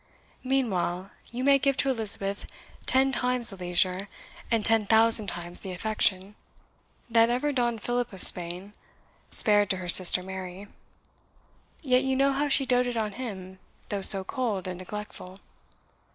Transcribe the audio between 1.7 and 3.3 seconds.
to Elizabeth ten